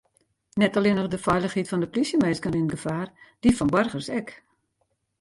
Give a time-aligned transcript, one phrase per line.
[0.53, 3.07] Net allinnich de feilichheid fan de plysjeminsken rint gefaar,
[3.41, 4.27] dy fan boargers ek.